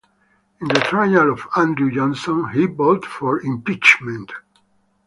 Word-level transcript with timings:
In 0.59 0.67
the 0.67 0.79
trial 0.79 1.31
of 1.31 1.45
Andrew 1.55 1.91
Johnson, 1.93 2.49
he 2.49 2.65
voted 2.65 3.05
for 3.05 3.39
impeachment. 3.39 4.31